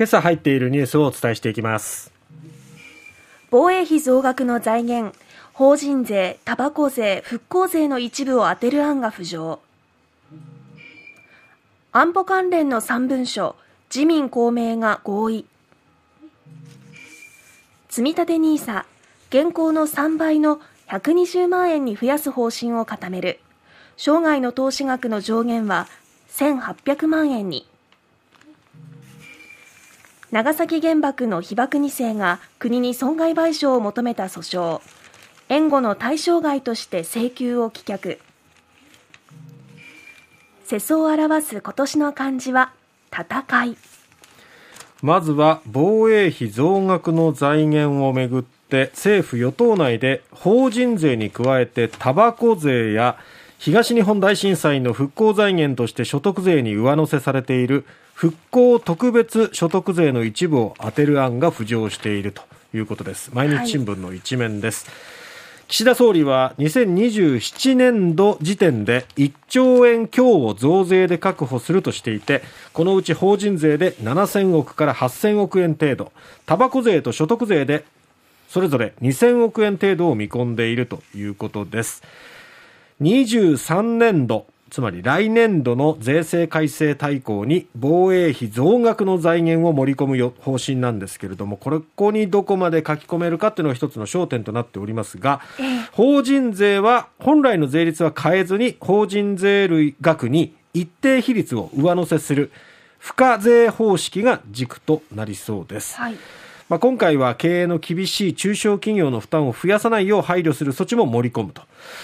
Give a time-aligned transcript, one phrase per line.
[0.00, 2.10] 今朝入っているニュースをお伝えしていきます。
[3.50, 5.14] 防衛費増額の財源
[5.52, 9.60] 法人税、たばこ税、復興税の一部を充てる案が浮上。
[11.92, 13.56] 安保関連の3文書
[13.94, 15.44] 自民公明が合意。
[17.90, 18.84] 積立 NISA
[19.28, 23.38] 現行の3倍の120万円に増やす方針を固める。
[23.98, 25.86] 生涯の投資額の上限は
[26.30, 27.69] 1800万円に。
[30.30, 34.80] 長崎原爆の被爆2世が国に損害賠償を求めた訴訟。
[35.48, 38.18] 援護の対象外として請求を棄却。
[40.64, 42.72] 世相を表す今年の漢字は
[43.12, 43.76] 戦い。
[45.02, 53.18] まずは防衛費増額の財源をめぐって政府与党内で法人税に加えてたばこ税や
[53.58, 57.84] 東日本大震災の復興財源として所得税に上乗せされている
[58.20, 62.42] 復興特別所得税の一部を充てる案が浮上していると
[62.74, 63.30] いうことです。
[63.32, 64.94] 毎日新聞の一面です、はい。
[65.68, 72.42] 岸田総理は2027年度時点で1兆円強を増税で確保するとしていて
[72.74, 76.12] このうち法人税で7000億から8000億円程度
[76.44, 77.86] たばこ税と所得税で
[78.50, 82.02] それぞれ2000億円程度を見込んでいるということです。
[83.00, 95.40] 23年度つまり来年度の税制改正大綱に防衛費増額の財源を盛り込む方針なんですけれどもここにどこまで書き込めるかというのが一つの焦点となっておりますが、
[95.92, 102.52] 法人税は本来の税率は変えずに法人税類額に一定比率を上乗せする
[103.00, 105.96] 付加税方式が軸となりそうです。
[105.96, 106.16] はい
[106.68, 111.62] まあ、今回は経営の厳しい中小企業の負担を増やさないよう配慮する措置も盛り込むと。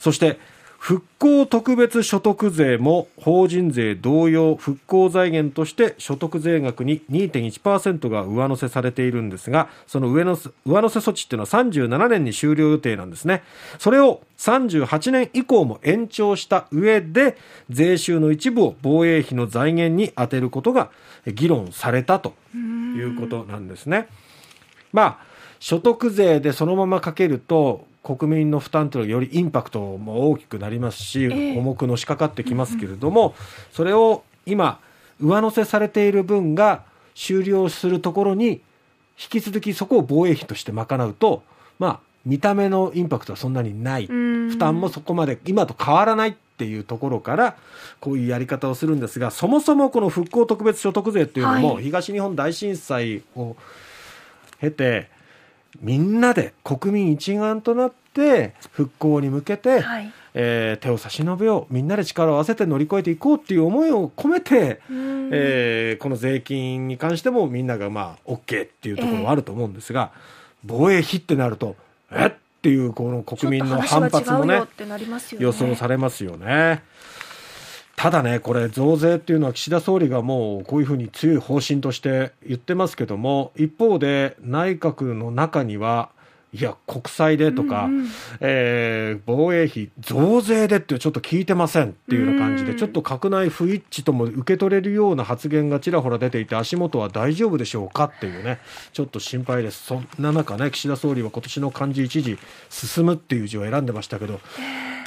[0.00, 0.40] そして
[0.78, 13.42] 復興特別所得税も法人税同様復興財源として所得税額に2.1%が上乗せされているんですがその上の上乗せ措置っていうのは37年に終了予定なんですね。
[13.78, 17.36] それを38年以降も延長した上で
[17.68, 20.90] 税収の一部を防衛費の財源に充てることが
[21.26, 24.06] 議論されたということなんですね。
[24.92, 25.18] まあ
[25.58, 27.84] 所得税でそのままかけると
[28.16, 33.34] 国民の負担というのはよりインパクトも大きくなりますし、重くのしかかってきますけれども、
[33.70, 34.80] それを今、
[35.20, 38.62] 上乗せされている分が終了するところに、
[39.20, 41.42] 引き続きそこを防衛費として賄うと、
[41.78, 47.56] まあ、見た目のインパクトはそんなにない、負担もそこまで今と変わらないっていうところから
[48.00, 53.56] こういうやり方をするんですがそもそもこの復興特別所得税っていうのも、東日本大震災を
[54.60, 55.08] 経て
[55.80, 70.20] みんなで国民一丸となって復興に向けて、はい、えー、手を差し伸べようみんなで力を合わせて乗り越えていこうっていう思いを込めて、えー、この税金に関してもみんながまあ OK っていうところはあると思うんですが、えー、
[70.64, 71.76] 防衛費ってなると
[72.10, 74.66] えっていうこの国民の反発もね、ね、
[75.38, 76.82] 予想されますよね。
[77.98, 86.10] ただね、これ、増税っていうのは岸田総理がもうこういうふうに強い方針として言ってますけども、一方で内閣の中には、
[86.52, 88.08] いや、国債でとか、うんうん、
[88.40, 98.60] えー、防衛費増税でってちょっと聞いてませんっていうような感じで、ちょっと閣内不一致とも受け取れるような発言がちらほら出ていて、足元は大丈夫でしょうかっていうね、
[98.92, 99.84] ちょっと心配です。
[99.84, 102.38] そんな中ね、岸田総理は今年の漢字一字、
[102.70, 104.38] 進むっていう字を選んでましたけど、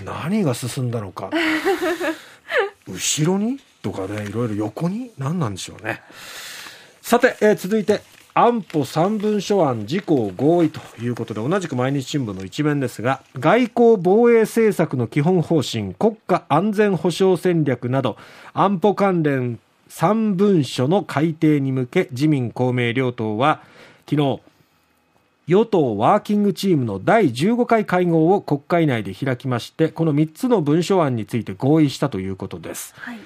[0.03, 1.29] 何が進んだのか。
[2.87, 3.59] 後ろに？
[3.81, 5.11] とかねいろいろ横に？
[5.17, 6.01] 何なんでしょうね。
[7.01, 8.01] さて、えー、続いて
[8.33, 18.15] 安保3文書案事項合意ということで同じく毎日新聞の一面ですが外交防衛政策の基本方針国家安全保障戦略など
[18.53, 19.59] 安保関連
[19.89, 23.61] 3文書の改定に向け自民公明両党は
[24.09, 24.39] 昨日
[25.51, 33.17] 与党ワーキングチームの第15回会合を国会内で開きましてこの3つの文書案について合意したということです、はい、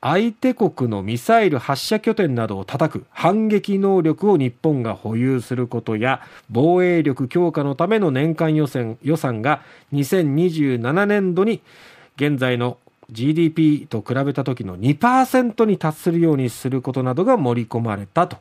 [0.00, 9.62] 相手国のミサイル発射拠点などを叩く反撃能力を日本が保有することや防衛力強化のための年間予算予算が
[9.92, 11.60] 2027年度に
[12.14, 12.78] 現在の
[13.10, 18.36] GDP と比べた時の2%に達するようにすることなどが盛り込まれたと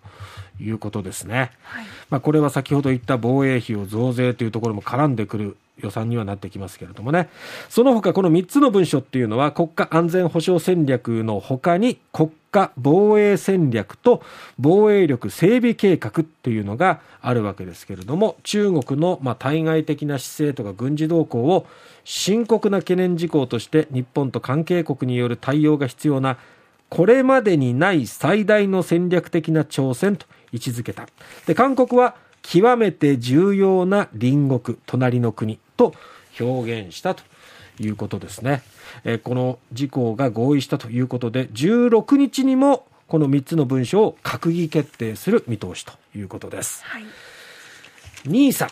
[0.60, 1.52] いうことですね。
[1.64, 7.30] はい、まあ、これは先ほど言った防衛費を増税というところも絡んでくる予算にはなってきますけれどもね。
[7.70, 14.24] その他この3つの文書っていうのは国家安全保障戦略の他に国家防衛戦略と
[14.58, 21.68] 防衛力整備計画っていうのがあるわけですけれども中国のまあ対外的な姿勢とか軍事動向を
[22.04, 26.38] 深刻な懸念事項として日本と関係国による対応が必要な
[26.90, 31.08] これまでにない最大の戦略的な挑戦と位置づけた。
[31.46, 35.94] で、韓国は極めて重要な隣国、隣の国と
[36.40, 37.24] 表現したと
[37.80, 38.62] いうことですね。
[39.04, 46.84] えーこの事項が合意したということで、16日にもこの3つの文書を閣議決定する見通しということです。
[46.84, 47.04] はい。
[48.26, 48.68] NISA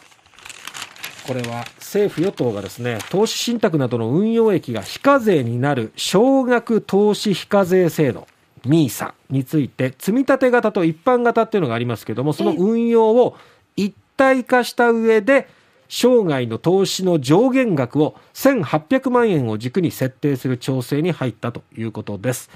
[1.27, 8.27] これは政府与党がですね投資信託などの運用益が非課税になる少額投資非課税制度
[8.67, 13.37] NISA について積立型と一般型っていうのがありますけどもその運用を
[13.75, 15.47] 一体化した上で
[15.87, 22.49] 生涯の投資の上限額を1800万円を軸に設定する調整に入ったということです。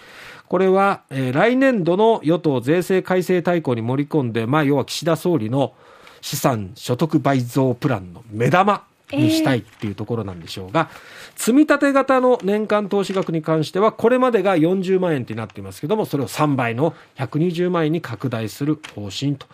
[0.48, 5.74] これは、えー来年度の与党税制改正大綱に盛り込んで、まあ、要は岸田総理の
[6.22, 10.90] 資産所得倍増プランの目玉にしたいっていうところなんでしょうが、
[11.36, 19.48] 積み立て型の年間投資額に関しては、これまでが40万円ってなっていますけども、それを3倍の120万円に拡大する方針と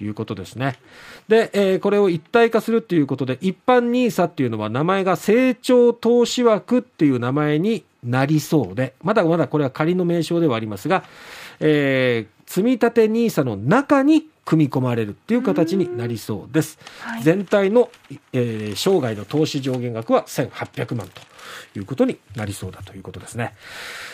[0.00, 0.78] いうことですね。
[1.28, 11.04] で、えーこれを一体化するっていうことで、一般 NISA っていうのは名前が成長投資枠っていう名前になりそうで、まだまだこれは仮の名称ではありますが、
[11.60, 16.78] えー積み立て NISA の中に組み込まれるっていう形になりそうです。
[17.00, 17.88] はい全体の、
[18.34, 21.22] えー生涯の投資上限額は1800万と
[21.78, 23.54] いうことになりそうだということですね。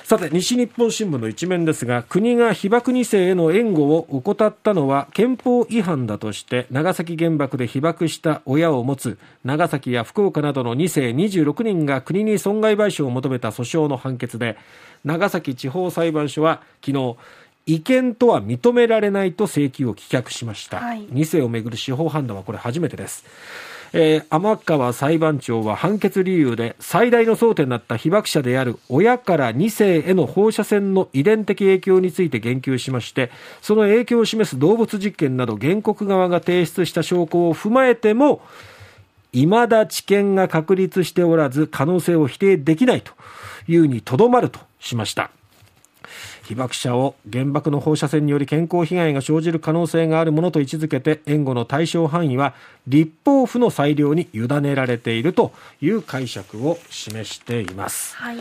[0.05, 14.57] さて、西日本新聞の一面ですが、国が被爆2世への援護を怠ったのは憲法違反だとして、長崎原爆で被爆した親を持つ長崎や福岡などの2世26人が国に損害賠償を求めた訴訟の判決で、
[15.05, 17.17] 長崎地方裁判所は昨日、
[17.69, 20.79] 違憲とは認められないと請求を棄却しました。
[20.79, 23.25] はい2世をめぐる司法判断はこれ初めてです。
[23.93, 33.31] えー天川裁判長は判決理由で最大の争点になった被爆者である親から2世への放射線の遺伝的影響について言及しまして
[33.63, 38.43] その影響を示す動物実験など原告側が提出した証拠を踏まえても
[39.33, 43.13] 未だ知見が確立しておらず可能性を否定できないと
[43.67, 45.31] いうにとどまるとしました。
[46.49, 52.55] 被爆者を原爆の放射線により健康被害が生じる可能性があるものと位置づけて援護の対象範囲は
[52.87, 55.53] 立法府の裁量に委ねられていると
[55.83, 58.17] いう解釈を示しています。
[58.17, 58.39] はい。